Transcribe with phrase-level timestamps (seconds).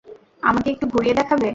[0.43, 1.49] আমাকে একটু ঘুরিয়ে দেখাবে?